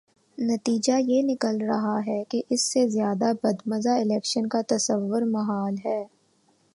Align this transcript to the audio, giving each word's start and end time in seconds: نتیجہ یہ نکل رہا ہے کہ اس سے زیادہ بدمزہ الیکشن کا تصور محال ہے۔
نتیجہ 0.37 0.91
یہ 0.99 1.21
نکل 1.23 1.61
رہا 1.61 1.99
ہے 2.07 2.23
کہ 2.29 2.41
اس 2.49 2.61
سے 2.73 2.87
زیادہ 2.87 3.31
بدمزہ 3.43 3.89
الیکشن 3.89 4.47
کا 4.47 4.61
تصور 4.67 5.21
محال 5.21 5.75
ہے۔ 5.85 6.03